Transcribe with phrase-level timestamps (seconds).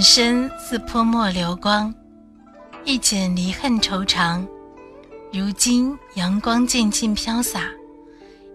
[0.00, 1.94] 人生似泼墨流光，
[2.86, 4.48] 一剪离恨愁长。
[5.30, 7.68] 如今阳光渐渐飘洒，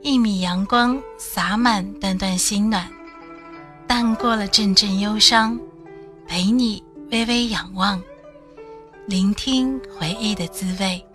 [0.02, 2.90] 一米阳光洒满段段心暖，
[3.86, 5.60] 淡过了阵阵忧伤，
[6.28, 8.02] 陪你微微仰望，
[9.06, 11.06] 聆听回忆的滋味。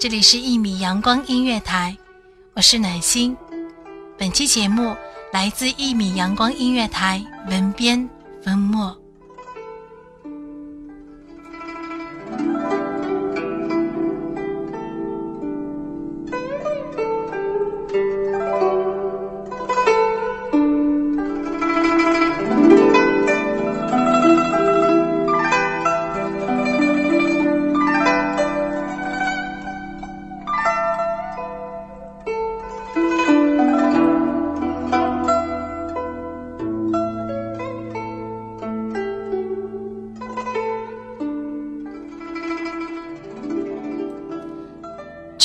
[0.00, 1.94] 这里是一米阳光音乐台，
[2.54, 3.36] 我是暖心。
[4.16, 4.96] 本期节目
[5.30, 8.08] 来自一米阳光音乐台文编。
[8.44, 9.03] 粉末。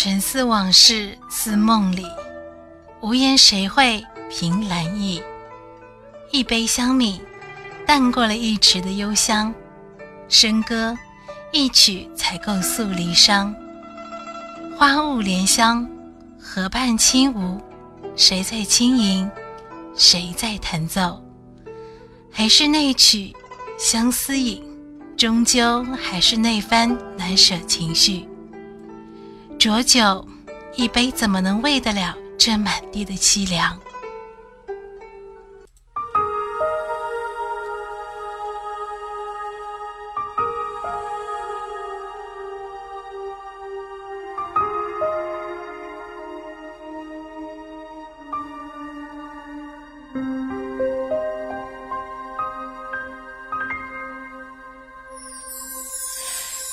[0.09, 2.03] 沉思往事似梦里，
[2.99, 5.21] 无言谁会凭栏意？
[6.31, 7.21] 一杯香茗，
[7.85, 9.53] 淡过了一池的幽香。
[10.27, 10.97] 笙歌
[11.51, 13.53] 一曲，才够诉离殇。
[14.75, 15.87] 花雾莲香，
[16.41, 17.61] 河畔轻舞，
[18.15, 19.29] 谁在轻吟？
[19.95, 21.23] 谁在弹奏？
[22.31, 23.31] 还是那曲
[23.77, 24.63] 相思引，
[25.15, 28.27] 终究还是那番难舍情绪。
[29.59, 30.25] 浊酒
[30.77, 33.77] 一杯，怎么能慰得了这满地的凄凉？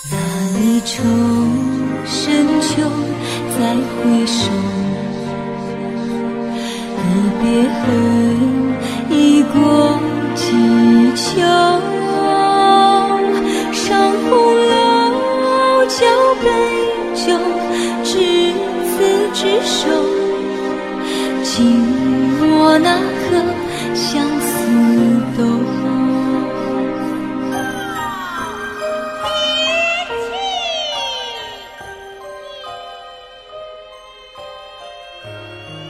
[0.09, 0.81] 那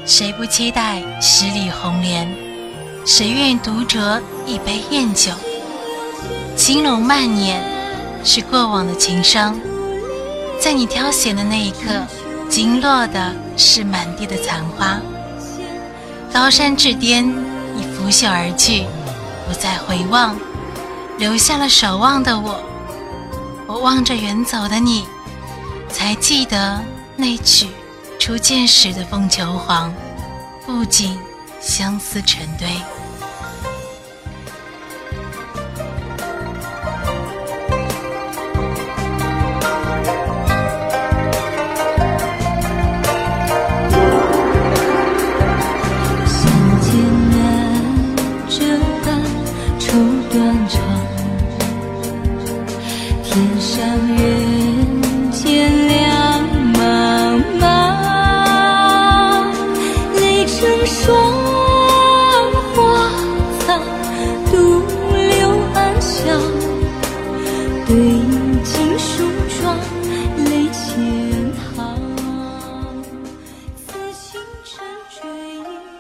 [0.06, 2.33] 谁不期待十里红莲？
[3.05, 5.33] 谁愿独酌一杯艳酒？
[6.56, 7.61] 青龙慢捻，
[8.22, 9.59] 是过往的情伤。
[10.61, 12.06] 在你挑选的那一刻，
[12.49, 15.00] 惊落的是满地的残花。
[16.32, 17.29] 高山至巅，
[17.76, 18.87] 已拂袖而去，
[19.49, 20.38] 不再回望，
[21.19, 22.62] 留下了守望的我。
[23.67, 25.05] 我望着远走的你，
[25.88, 26.81] 才记得
[27.17, 27.67] 那曲。
[28.18, 29.94] 初见时的凤求凰，
[30.64, 31.16] 不仅
[31.60, 32.68] 相思成堆。
[67.87, 67.94] 对
[68.65, 69.31] 镜梳
[69.61, 69.79] 妆，
[70.44, 71.97] 泪千行。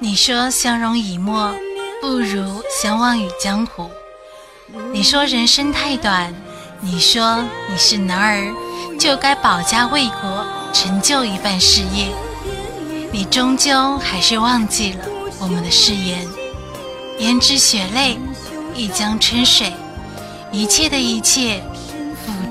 [0.00, 1.54] 你说相濡以沫
[2.02, 3.88] 不如相忘于江湖。
[4.92, 6.34] 你说人生太短，
[6.80, 8.52] 你说你是男儿
[8.98, 12.08] 就该保家卫国，成就一番事业。
[13.12, 15.04] 你终究还是忘记了
[15.38, 16.26] 我们的誓言。
[17.20, 18.18] 胭脂雪泪，
[18.74, 19.72] 一江春水，
[20.50, 21.62] 一切的一切，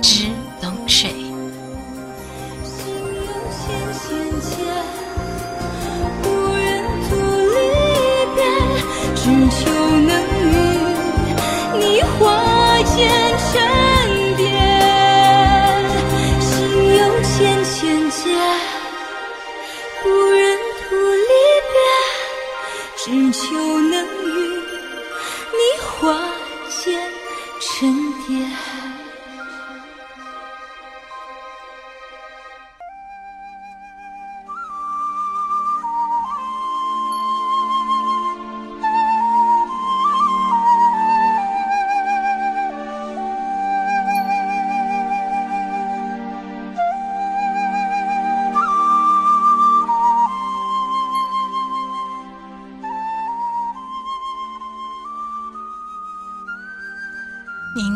[0.05, 0.27] 之
[0.61, 1.24] 冷水。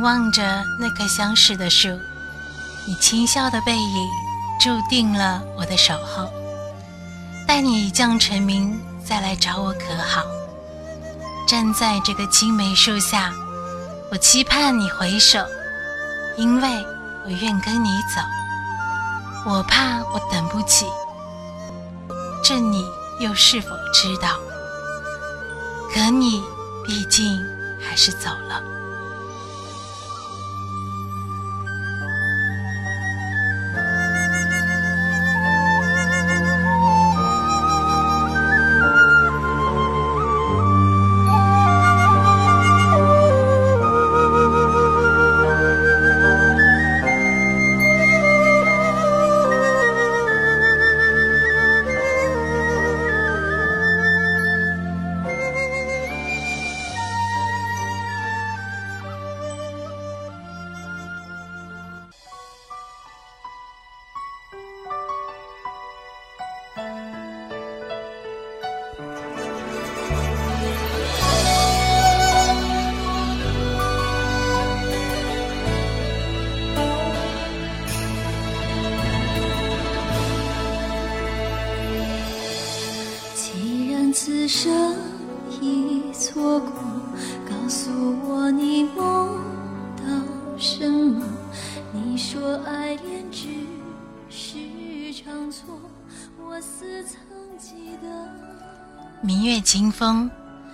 [0.10, 1.88] 望着那棵相识的树，
[2.88, 4.10] 你轻笑的背影，
[4.60, 6.28] 注定了我的守候。
[7.48, 10.24] 待你一将成名，再来找我可好？
[11.48, 13.32] 站在这个青梅树下，
[14.10, 15.46] 我期盼你回首，
[16.38, 16.84] 因为
[17.24, 18.20] 我愿跟你走。
[19.46, 20.88] 我怕我等不起，
[22.44, 22.84] 这你
[23.20, 24.40] 又是否知道？
[25.94, 26.42] 可你
[26.84, 27.40] 毕竟
[27.80, 28.79] 还是走了。
[99.22, 100.30] 明月清风，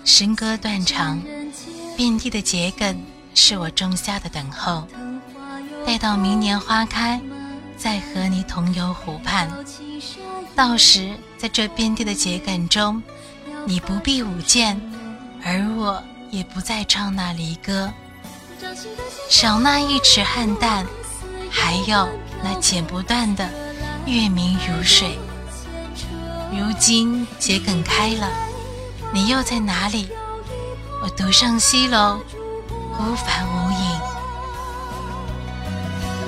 [0.05, 1.21] 笙歌断肠，
[1.97, 3.03] 遍地的桔梗
[3.33, 4.87] 是我种下的等候。
[5.85, 7.19] 待到明年花开，
[7.75, 9.49] 再和你同游湖畔。
[10.55, 13.01] 到时，在这遍地的桔梗中，
[13.65, 14.79] 你不必舞剑，
[15.43, 17.91] 而我也不再唱那离歌。
[19.29, 20.85] 少那一池汉淡，
[21.49, 22.07] 还有
[22.43, 23.49] 那剪不断的
[24.05, 25.17] 月明如水。
[26.51, 28.29] 如今桔梗开了，
[29.13, 30.09] 你又在哪里？
[31.01, 32.19] 我独上西楼，
[32.95, 33.77] 孤帆无影。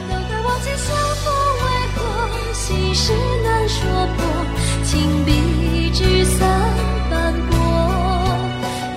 [0.10, 0.86] 脑袋忘记相
[1.24, 1.26] 逢
[1.64, 1.98] 为何，
[2.54, 3.80] 心事难说
[4.18, 4.20] 破，
[4.84, 5.30] 情比
[5.92, 6.38] 纸伞
[7.10, 7.58] 斑驳。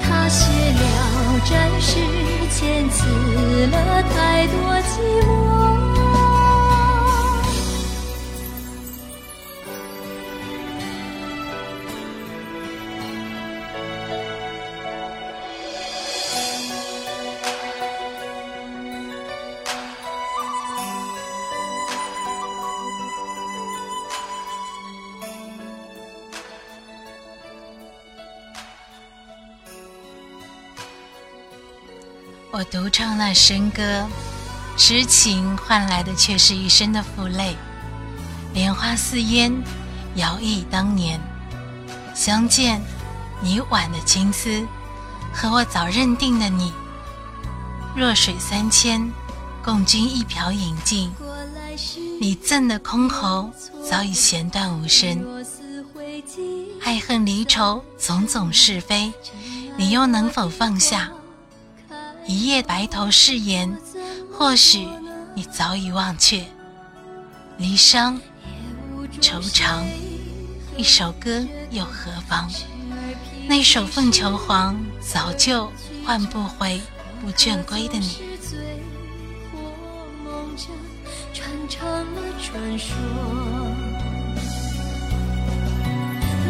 [0.02, 0.80] 他写了
[1.48, 1.50] 战
[1.80, 1.96] 事，
[2.50, 2.98] 遣词
[3.66, 4.92] 了太多寂
[5.26, 5.29] 寞。
[32.52, 34.04] 我独唱那笙歌，
[34.76, 37.56] 痴情换来的却是一生的负累。
[38.52, 39.52] 莲花似烟，
[40.16, 41.20] 摇曳当年。
[42.12, 42.82] 相见，
[43.40, 44.66] 你挽的青丝，
[45.32, 46.72] 和我早认定的你。
[47.94, 49.08] 弱水三千，
[49.62, 51.12] 共君一瓢饮尽。
[52.20, 53.48] 你赠的箜篌，
[53.88, 55.24] 早已弦断无声。
[56.82, 59.12] 爱恨离愁，种种是非，
[59.76, 61.08] 你又能否放下？
[62.30, 63.76] 一夜白头誓言，
[64.32, 64.86] 或许
[65.34, 66.44] 你早已忘却。
[67.58, 68.20] 离殇，
[69.20, 69.82] 惆怅，
[70.76, 72.48] 一首歌又何妨？
[73.48, 75.72] 那首《凤求凰》早就
[76.06, 76.80] 换不回
[77.20, 78.06] 不倦归的你。
[78.06, 78.58] 是醉
[79.50, 79.58] 或
[80.24, 80.66] 梦着
[81.34, 82.94] 传唱了传说。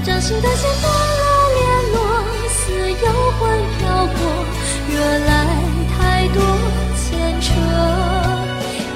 [0.04, 1.98] 掌心的线断了联络，
[2.50, 2.60] 似
[3.02, 3.06] 幽
[3.38, 3.40] 魂
[3.78, 4.20] 飘过，
[4.90, 4.94] 惹
[5.26, 5.39] 来
[7.40, 7.54] 牵扯。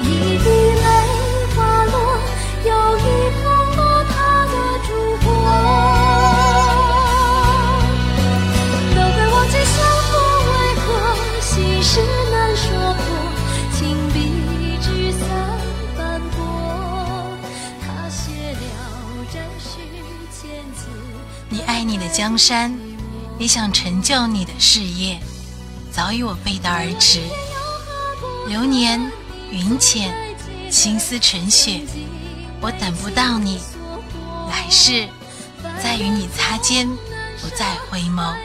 [0.03, 0.05] 一
[0.37, 0.85] 滴泪
[1.55, 1.95] 滑落，
[2.63, 3.01] 又一
[3.41, 3.43] 碰
[3.75, 4.13] 落他
[4.45, 4.53] 的
[4.85, 4.87] 烛
[5.21, 5.25] 火。
[8.93, 9.75] 都会忘记相
[10.11, 10.13] 逢
[10.45, 10.85] 为何，
[11.41, 11.89] 心事
[12.31, 13.03] 难说破，
[13.73, 13.79] 情
[14.13, 14.15] 笔
[14.79, 15.21] 纸伞
[15.97, 16.37] 斑驳。
[17.81, 18.21] 他写
[18.51, 18.63] 了
[19.33, 19.65] 战序
[20.31, 20.41] 千
[20.75, 20.85] 字。
[21.49, 22.77] 你爱你的江山，
[23.39, 25.19] 也想成就你的事业，
[25.91, 27.21] 早已我背道而驰。
[28.47, 29.11] 流年
[29.49, 30.13] 云浅，
[30.69, 31.81] 心思成雪，
[32.61, 33.59] 我等不到你，
[34.49, 35.07] 来世
[35.81, 36.87] 再与你擦肩，
[37.41, 38.35] 不再回眸。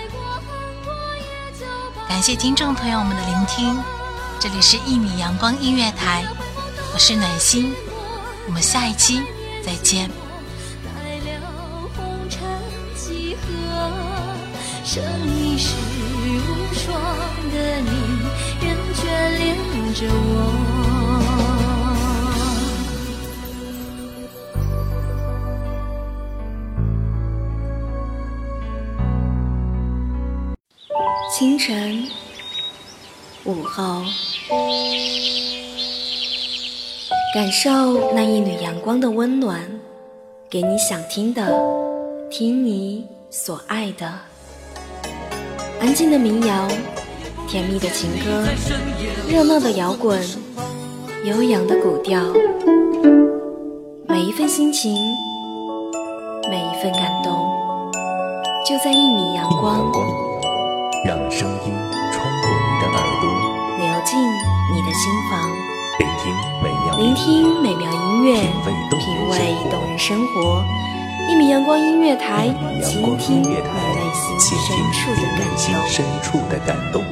[2.08, 3.78] 感谢听众朋友们的聆听，
[4.40, 6.24] 这里是一米阳光音乐台，
[6.94, 7.74] 我是暖心，
[8.46, 9.20] 我们下一期
[9.62, 10.10] 再见。
[10.96, 11.42] 来了
[11.94, 12.40] 红尘
[12.96, 13.92] 几何，
[14.82, 15.74] 剩一世
[16.24, 16.98] 无双
[17.52, 17.90] 的你，
[18.94, 19.04] 眷
[19.38, 19.56] 恋
[19.94, 20.10] 着我。
[31.32, 32.06] 清晨，
[33.44, 34.02] 午后，
[37.34, 39.62] 感受那一缕阳光的温暖，
[40.50, 41.58] 给你想听的，
[42.30, 44.12] 听你所爱的。
[45.80, 46.68] 安静的民谣，
[47.50, 48.46] 甜蜜的情歌，
[49.28, 50.22] 热闹的摇滚，
[51.24, 52.22] 悠扬的古调，
[54.06, 54.94] 每一份心情，
[56.48, 57.50] 每一份感动，
[58.64, 59.90] 就在一米阳光。
[59.90, 60.06] 光，
[61.04, 61.74] 让声音
[62.12, 63.28] 穿过你的耳朵，
[63.78, 65.50] 流进你的心房，
[65.98, 68.34] 聆听美妙聆听美妙音乐，
[68.96, 70.64] 品味动人生活。
[71.28, 73.58] 一米阳光音乐台，阳倾听你内
[74.14, 75.88] 心深处的感动。
[75.88, 77.02] 深处的感动。